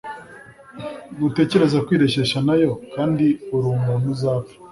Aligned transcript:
ntutekereze 1.15 1.77
kwireshyeshya 1.85 2.39
na 2.47 2.55
yo 2.63 2.71
kandi 2.93 3.25
uri 3.55 3.65
umuntu 3.75 4.05
uzapfa 4.15 4.53